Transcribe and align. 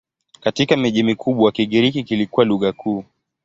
Katika 0.39 0.77
miji 0.77 1.03
mikubwa 1.03 1.51
Kigiriki 1.51 2.03
kilikuwa 2.03 2.45
lugha 2.45 2.71
kuu. 2.73 3.05